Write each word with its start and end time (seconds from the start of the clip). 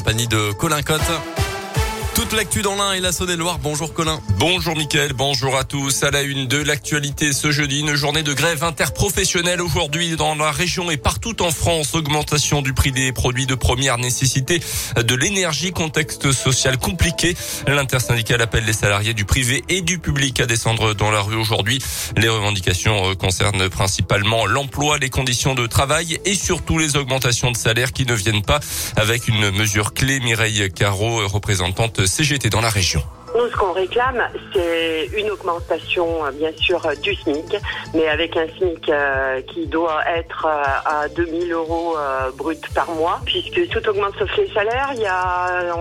compagnie 0.00 0.26
de 0.26 0.52
Colin 0.54 0.82
Cotte. 0.82 1.39
Toute 2.14 2.32
l'actu 2.32 2.60
dans 2.60 2.74
l'un 2.74 2.92
et 2.92 3.00
la 3.00 3.12
Saône-et-Loire. 3.12 3.58
Bonjour 3.60 3.94
Colin. 3.94 4.20
Bonjour 4.36 4.76
Mickaël, 4.76 5.12
bonjour 5.12 5.56
à 5.56 5.64
tous. 5.64 6.02
À 6.02 6.10
la 6.10 6.22
une 6.22 6.48
de 6.48 6.58
l'actualité 6.58 7.32
ce 7.32 7.50
jeudi, 7.52 7.80
une 7.80 7.94
journée 7.94 8.22
de 8.22 8.32
grève 8.32 8.64
interprofessionnelle 8.64 9.62
aujourd'hui 9.62 10.16
dans 10.16 10.34
la 10.34 10.50
région 10.50 10.90
et 10.90 10.96
partout 10.96 11.40
en 11.40 11.50
France. 11.50 11.94
Augmentation 11.94 12.62
du 12.62 12.74
prix 12.74 12.90
des 12.90 13.12
produits 13.12 13.46
de 13.46 13.54
première 13.54 13.96
nécessité, 13.96 14.60
de 14.96 15.14
l'énergie, 15.14 15.70
contexte 15.70 16.32
social 16.32 16.78
compliqué. 16.78 17.36
L'intersyndicale 17.66 18.42
appelle 18.42 18.64
les 18.64 18.72
salariés 18.72 19.14
du 19.14 19.24
privé 19.24 19.62
et 19.68 19.80
du 19.80 19.98
public 19.98 20.40
à 20.40 20.46
descendre 20.46 20.94
dans 20.94 21.10
la 21.10 21.20
rue 21.20 21.36
aujourd'hui. 21.36 21.78
Les 22.16 22.28
revendications 22.28 23.14
concernent 23.14 23.68
principalement 23.70 24.46
l'emploi, 24.46 24.98
les 24.98 25.10
conditions 25.10 25.54
de 25.54 25.66
travail 25.66 26.18
et 26.24 26.34
surtout 26.34 26.76
les 26.76 26.96
augmentations 26.96 27.52
de 27.52 27.56
salaire 27.56 27.92
qui 27.92 28.04
ne 28.04 28.14
viennent 28.14 28.42
pas 28.42 28.60
avec 28.96 29.28
une 29.28 29.50
mesure 29.52 29.94
clé. 29.94 30.18
Mireille 30.20 30.70
Caro, 30.74 31.26
représentante 31.28 31.99
CGT 32.06 32.50
dans 32.50 32.60
la 32.60 32.70
région. 32.70 33.02
Nous, 33.36 33.48
ce 33.48 33.56
qu'on 33.56 33.72
réclame, 33.72 34.22
c'est 34.52 35.08
une 35.16 35.30
augmentation, 35.30 36.24
euh, 36.24 36.32
bien 36.32 36.50
sûr, 36.56 36.84
euh, 36.84 36.94
du 36.96 37.14
SMIC, 37.14 37.56
mais 37.94 38.08
avec 38.08 38.36
un 38.36 38.48
SMIC 38.58 38.88
euh, 38.88 39.40
qui 39.42 39.68
doit 39.68 40.02
être 40.16 40.46
à 40.46 41.08
2000 41.08 41.52
euros 41.52 41.96
brut 42.36 42.60
par 42.74 42.90
mois, 42.90 43.20
puisque 43.24 43.68
tout 43.68 43.88
augmente 43.88 44.14
sauf 44.18 44.36
les 44.36 44.48
salaires. 44.52 44.90
Il 44.94 45.00
y 45.00 45.06
a, 45.06 45.74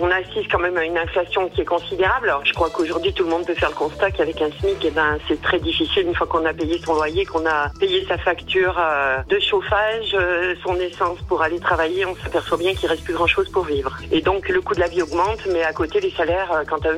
on, 0.00 0.10
assiste 0.10 0.50
quand 0.50 0.58
même 0.58 0.76
à 0.76 0.84
une 0.84 0.96
inflation 0.96 1.48
qui 1.48 1.60
est 1.60 1.66
considérable. 1.66 2.28
Alors, 2.28 2.44
je 2.44 2.52
crois 2.54 2.70
qu'aujourd'hui, 2.70 3.12
tout 3.12 3.24
le 3.24 3.30
monde 3.30 3.46
peut 3.46 3.54
faire 3.54 3.68
le 3.68 3.74
constat 3.74 4.10
qu'avec 4.10 4.40
un 4.40 4.50
SMIC, 4.60 4.78
eh 4.84 4.90
ben, 4.90 5.18
c'est 5.28 5.40
très 5.42 5.58
difficile 5.58 6.06
une 6.06 6.14
fois 6.14 6.26
qu'on 6.26 6.44
a 6.44 6.54
payé 6.54 6.80
son 6.84 6.94
loyer, 6.94 7.24
qu'on 7.24 7.46
a 7.46 7.68
payé 7.78 8.04
sa 8.08 8.18
facture 8.18 8.80
de 9.28 9.38
chauffage, 9.38 10.16
son 10.64 10.76
essence 10.76 11.18
pour 11.28 11.42
aller 11.42 11.60
travailler. 11.60 12.06
On 12.06 12.16
s'aperçoit 12.16 12.58
bien 12.58 12.74
qu'il 12.74 12.88
reste 12.88 13.04
plus 13.04 13.14
grand 13.14 13.26
chose 13.26 13.48
pour 13.50 13.64
vivre. 13.64 13.96
Et 14.10 14.20
donc, 14.20 14.48
le 14.48 14.60
coût 14.60 14.74
de 14.74 14.80
la 14.80 14.88
vie 14.88 15.02
augmente, 15.02 15.46
mais 15.52 15.62
à 15.62 15.72
côté, 15.72 16.00
les 16.00 16.10
salaires, 16.12 16.62
quant 16.68 16.78
à 16.78 16.95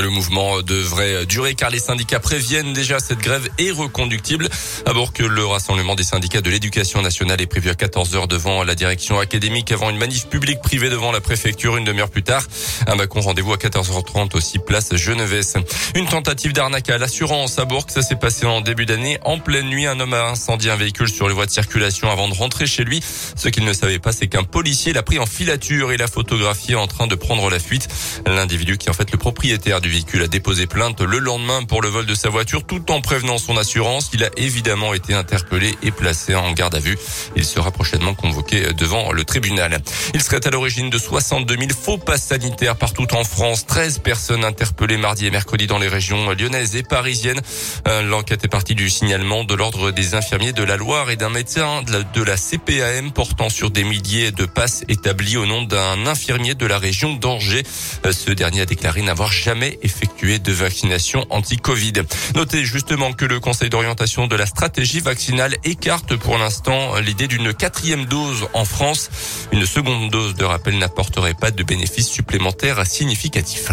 Le 0.00 0.08
mouvement 0.08 0.62
devrait 0.62 1.26
durer 1.26 1.54
car 1.54 1.70
les 1.70 1.78
syndicats 1.78 2.20
préviennent 2.20 2.72
déjà 2.72 2.98
cette 2.98 3.18
grève 3.18 3.48
est 3.58 3.70
reconductible. 3.70 4.48
D'abord 4.86 5.12
que 5.12 5.22
le 5.22 5.44
rassemblement 5.44 5.94
des 5.94 6.04
syndicats 6.04 6.40
de 6.40 6.50
l'éducation 6.50 7.02
nationale 7.02 7.40
est 7.40 7.46
prévu 7.46 7.70
à 7.70 7.74
14 7.74 8.14
heures 8.14 8.28
devant 8.28 8.62
la 8.62 8.74
direction 8.74 9.18
académique 9.18 9.72
avant 9.72 9.90
une 9.90 9.98
manif 9.98 10.28
publique 10.28 10.60
privée 10.60 10.90
devant 10.90 11.12
la 11.12 11.20
préfecture 11.20 11.76
une 11.76 11.84
demi-heure 11.84 12.10
plus 12.10 12.22
tard. 12.22 12.44
Un 12.86 12.94
Macron 12.94 13.20
rendez-vous 13.20 13.52
à 13.52 13.56
14h30 13.56 14.36
aussi 14.36 14.58
place 14.58 14.94
Genevesse. 14.94 15.54
Une 15.94 16.06
tentative 16.06 16.52
d'arnaque 16.52 16.90
à 16.90 16.98
l'assurance 16.98 17.58
à 17.58 17.64
Bourg. 17.64 17.86
Ça 17.88 18.02
s'est 18.02 18.16
passé 18.16 18.46
en 18.46 18.60
début 18.60 18.86
d'année. 18.86 19.18
En 19.24 19.38
pleine 19.38 19.68
nuit, 19.68 19.86
un 19.86 19.98
homme 20.00 20.14
a 20.14 20.28
incendié 20.28 20.70
un 20.70 20.76
véhicule 20.76 21.08
sur 21.08 21.28
les 21.28 21.34
voies 21.34 21.46
de 21.46 21.50
circulation 21.50 22.10
avant 22.10 22.28
de 22.28 22.34
rentrer 22.34 22.66
chez 22.66 22.84
lui. 22.84 23.02
Ce 23.36 23.48
qu'il 23.48 23.64
ne 23.64 23.72
savait 23.72 23.98
pas, 23.98 24.12
c'est 24.12 24.28
qu'un 24.28 24.44
policier 24.44 24.92
l'a 24.92 25.02
pris 25.02 25.18
en 25.18 25.26
filature 25.26 25.92
et 25.92 25.96
l'a 25.96 26.06
photographié 26.06 26.74
en 26.74 26.86
train 26.86 27.06
de 27.06 27.14
prendre 27.14 27.48
la 27.50 27.58
fuite. 27.58 27.88
L'individu 28.26 28.78
qui 28.78 28.90
en 28.90 28.92
fait 28.92 28.99
le 29.10 29.16
propriétaire 29.16 29.80
du 29.80 29.88
véhicule 29.88 30.22
a 30.22 30.28
déposé 30.28 30.66
plainte 30.66 31.00
le 31.00 31.18
lendemain 31.18 31.64
pour 31.64 31.80
le 31.80 31.88
vol 31.88 32.04
de 32.04 32.14
sa 32.14 32.28
voiture 32.28 32.64
tout 32.64 32.90
en 32.90 33.00
prévenant 33.00 33.38
son 33.38 33.56
assurance. 33.56 34.10
Il 34.12 34.22
a 34.22 34.28
évidemment 34.36 34.92
été 34.92 35.14
interpellé 35.14 35.74
et 35.82 35.90
placé 35.90 36.34
en 36.34 36.52
garde 36.52 36.74
à 36.74 36.80
vue. 36.80 36.98
Il 37.34 37.46
sera 37.46 37.70
prochainement 37.70 38.14
convoqué 38.14 38.74
devant 38.74 39.12
le 39.12 39.24
tribunal. 39.24 39.78
Il 40.12 40.22
serait 40.22 40.46
à 40.46 40.50
l'origine 40.50 40.90
de 40.90 40.98
62 40.98 41.56
000 41.56 41.68
faux 41.70 41.96
passes 41.96 42.26
sanitaires 42.26 42.76
partout 42.76 43.06
en 43.14 43.24
France. 43.24 43.66
13 43.66 44.00
personnes 44.00 44.44
interpellées 44.44 44.98
mardi 44.98 45.26
et 45.26 45.30
mercredi 45.30 45.66
dans 45.66 45.78
les 45.78 45.88
régions 45.88 46.30
lyonnaises 46.32 46.76
et 46.76 46.82
parisiennes. 46.82 47.40
Euh, 47.88 48.02
l'enquête 48.02 48.44
est 48.44 48.48
partie 48.48 48.74
du 48.74 48.90
signalement 48.90 49.44
de 49.44 49.54
l'ordre 49.54 49.92
des 49.92 50.14
infirmiers 50.14 50.52
de 50.52 50.62
la 50.62 50.76
Loire 50.76 51.10
et 51.10 51.16
d'un 51.16 51.30
médecin 51.30 51.82
de 51.82 52.22
la 52.22 52.36
CPAM 52.36 53.12
portant 53.12 53.48
sur 53.48 53.70
des 53.70 53.84
milliers 53.84 54.30
de 54.30 54.44
passes 54.44 54.84
établies 54.88 55.38
au 55.38 55.46
nom 55.46 55.62
d'un 55.62 56.06
infirmier 56.06 56.54
de 56.54 56.66
la 56.66 56.78
région 56.78 57.14
d'Angers. 57.14 57.62
Euh, 58.04 58.12
ce 58.12 58.30
dernier 58.32 58.60
a 58.62 58.66
déclaré 58.66 58.89
n'avoir 58.98 59.32
jamais 59.32 59.78
effectué 59.82 60.38
de 60.38 60.52
vaccination 60.52 61.26
anti-Covid. 61.30 61.92
Notez 62.34 62.64
justement 62.64 63.12
que 63.12 63.24
le 63.24 63.40
Conseil 63.40 63.70
d'orientation 63.70 64.26
de 64.26 64.36
la 64.36 64.46
stratégie 64.46 65.00
vaccinale 65.00 65.56
écarte 65.64 66.16
pour 66.16 66.38
l'instant 66.38 66.98
l'idée 66.98 67.26
d'une 67.28 67.54
quatrième 67.54 68.04
dose 68.04 68.48
en 68.52 68.64
France. 68.64 69.10
Une 69.52 69.66
seconde 69.66 70.10
dose 70.10 70.34
de 70.34 70.44
rappel 70.44 70.78
n'apporterait 70.78 71.34
pas 71.34 71.50
de 71.50 71.62
bénéfices 71.62 72.08
supplémentaires 72.08 72.86
significatifs. 72.86 73.72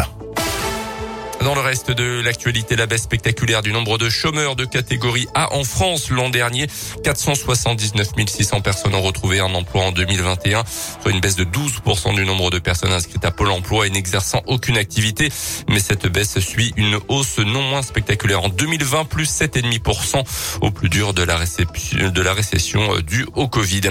Dans 1.42 1.54
le 1.54 1.60
reste 1.60 1.92
de 1.92 2.20
l'actualité, 2.20 2.74
la 2.74 2.86
baisse 2.86 3.02
spectaculaire 3.02 3.62
du 3.62 3.72
nombre 3.72 3.96
de 3.96 4.08
chômeurs 4.08 4.56
de 4.56 4.64
catégorie 4.64 5.28
A 5.34 5.54
en 5.54 5.62
France 5.62 6.10
l'an 6.10 6.30
dernier. 6.30 6.66
479 7.04 8.08
600 8.26 8.60
personnes 8.60 8.94
ont 8.94 9.02
retrouvé 9.02 9.38
un 9.38 9.54
emploi 9.54 9.84
en 9.84 9.92
2021, 9.92 10.64
soit 11.00 11.12
une 11.12 11.20
baisse 11.20 11.36
de 11.36 11.44
12% 11.44 12.16
du 12.16 12.24
nombre 12.24 12.50
de 12.50 12.58
personnes 12.58 12.92
inscrites 12.92 13.24
à 13.24 13.30
Pôle 13.30 13.50
emploi 13.50 13.86
et 13.86 13.90
n'exerçant 13.90 14.42
aucune 14.46 14.76
activité. 14.76 15.30
Mais 15.68 15.78
cette 15.78 16.08
baisse 16.08 16.40
suit 16.40 16.72
une 16.76 16.98
hausse 17.08 17.38
non 17.38 17.62
moins 17.62 17.82
spectaculaire 17.82 18.42
en 18.42 18.48
2020, 18.48 19.04
plus 19.04 19.30
7,5% 19.30 20.24
au 20.60 20.70
plus 20.72 20.88
dur 20.88 21.14
de 21.14 21.22
la, 21.22 21.36
récession 21.36 22.94
euh, 22.94 23.02
due 23.02 23.26
au 23.34 23.46
Covid. 23.46 23.82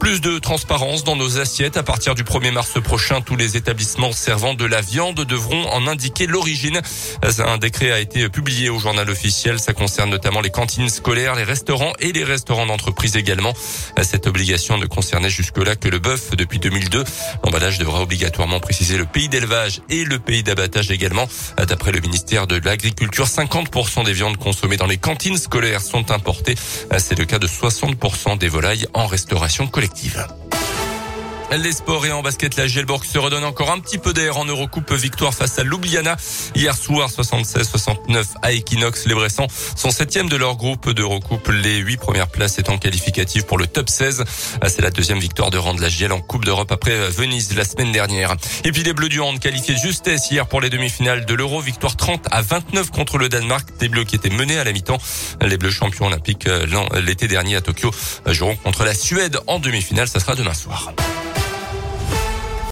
Plus 0.00 0.20
de 0.20 0.38
transparence 0.38 1.04
dans 1.04 1.16
nos 1.16 1.38
assiettes. 1.38 1.76
À 1.76 1.84
partir 1.84 2.14
du 2.16 2.24
1er 2.24 2.50
mars 2.50 2.82
prochain, 2.82 3.20
tous 3.20 3.36
les 3.36 3.56
établissements 3.56 4.12
servant 4.12 4.54
de 4.54 4.64
la 4.64 4.80
viande 4.80 5.24
devront 5.24 5.68
en 5.70 5.86
indiquer 5.86 6.26
l'origine. 6.26 6.80
Un 7.38 7.58
décret 7.58 7.92
a 7.92 7.98
été 7.98 8.28
publié 8.28 8.68
au 8.68 8.78
journal 8.78 9.08
officiel. 9.10 9.58
Ça 9.58 9.72
concerne 9.72 10.10
notamment 10.10 10.40
les 10.40 10.50
cantines 10.50 10.88
scolaires, 10.88 11.34
les 11.34 11.44
restaurants 11.44 11.92
et 12.00 12.12
les 12.12 12.24
restaurants 12.24 12.66
d'entreprise 12.66 13.16
également. 13.16 13.52
Cette 14.02 14.26
obligation 14.26 14.78
ne 14.78 14.86
concernait 14.86 15.30
jusque-là 15.30 15.76
que 15.76 15.88
le 15.88 15.98
bœuf 15.98 16.30
depuis 16.36 16.58
2002. 16.58 17.04
L'emballage 17.44 17.78
devra 17.78 18.02
obligatoirement 18.02 18.60
préciser 18.60 18.96
le 18.96 19.04
pays 19.04 19.28
d'élevage 19.28 19.80
et 19.90 20.04
le 20.04 20.18
pays 20.18 20.42
d'abattage 20.42 20.90
également. 20.90 21.28
D'après 21.68 21.92
le 21.92 22.00
ministère 22.00 22.46
de 22.46 22.60
l'Agriculture, 22.62 23.26
50% 23.26 24.04
des 24.04 24.12
viandes 24.12 24.36
consommées 24.36 24.76
dans 24.76 24.86
les 24.86 24.98
cantines 24.98 25.38
scolaires 25.38 25.80
sont 25.80 26.10
importées. 26.10 26.56
C'est 26.98 27.18
le 27.18 27.24
cas 27.24 27.38
de 27.38 27.46
60% 27.46 28.38
des 28.38 28.48
volailles 28.48 28.86
en 28.94 29.06
restauration 29.06 29.66
collective. 29.66 30.26
Les 31.52 31.72
sports 31.72 32.04
et 32.04 32.10
en 32.10 32.22
basket, 32.22 32.56
la 32.56 32.66
Gelborg 32.66 33.04
se 33.04 33.18
redonne 33.18 33.44
encore 33.44 33.70
un 33.70 33.78
petit 33.78 33.98
peu 33.98 34.12
d'air 34.12 34.36
en 34.36 34.44
Eurocoupe. 34.44 34.92
Victoire 34.92 35.32
face 35.32 35.58
à 35.58 35.62
Ljubljana. 35.62 36.16
Hier 36.56 36.76
soir, 36.76 37.08
76-69 37.08 38.24
à 38.42 38.52
Equinox. 38.52 39.06
Les 39.06 39.14
Bressans 39.14 39.46
sont 39.76 39.90
septièmes 39.90 40.28
de 40.28 40.36
leur 40.36 40.56
groupe 40.56 40.90
d'Eurocoupe. 40.90 41.48
Les 41.48 41.78
huit 41.78 41.98
premières 41.98 42.26
places 42.26 42.58
étant 42.58 42.78
qualificatives 42.78 43.46
pour 43.46 43.58
le 43.58 43.68
top 43.68 43.88
16. 43.88 44.24
C'est 44.66 44.82
la 44.82 44.90
deuxième 44.90 45.20
victoire 45.20 45.50
de 45.50 45.56
rang 45.56 45.72
de 45.72 45.80
la 45.80 45.88
GL 45.88 46.12
en 46.12 46.20
Coupe 46.20 46.44
d'Europe 46.44 46.72
après 46.72 47.08
Venise 47.10 47.56
la 47.56 47.64
semaine 47.64 47.92
dernière. 47.92 48.34
Et 48.64 48.72
puis 48.72 48.82
les 48.82 48.92
Bleus 48.92 49.08
du 49.08 49.20
Hand 49.20 49.38
qualifiés 49.38 49.76
justesse 49.76 50.30
hier 50.30 50.48
pour 50.48 50.60
les 50.60 50.68
demi-finales 50.68 51.26
de 51.26 51.34
l'Euro. 51.34 51.60
Victoire 51.60 51.96
30 51.96 52.26
à 52.30 52.42
29 52.42 52.90
contre 52.90 53.18
le 53.18 53.28
Danemark. 53.28 53.68
Des 53.78 53.88
Bleus 53.88 54.04
qui 54.04 54.16
étaient 54.16 54.30
menés 54.30 54.58
à 54.58 54.64
la 54.64 54.72
mi-temps. 54.72 54.98
Les 55.40 55.56
Bleus 55.56 55.70
champions 55.70 56.06
olympiques 56.06 56.48
euh, 56.48 56.66
l'été 57.00 57.28
dernier 57.28 57.56
à 57.56 57.60
Tokyo 57.60 57.92
joueront 58.26 58.56
contre 58.56 58.84
la 58.84 58.94
Suède 58.94 59.38
en 59.46 59.60
demi-finale. 59.60 60.08
Ça 60.08 60.18
sera 60.18 60.34
demain 60.34 60.54
soir. 60.54 60.92